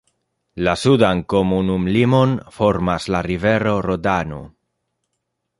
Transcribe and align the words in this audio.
La 0.67 0.71
sudan 0.83 1.21
komunumlimon 1.33 2.35
formas 2.57 3.07
la 3.17 3.23
rivero 3.31 3.79
Rodano. 3.91 4.45